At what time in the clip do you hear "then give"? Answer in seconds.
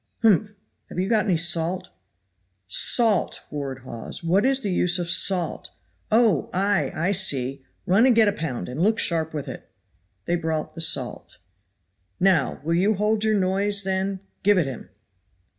13.83-14.57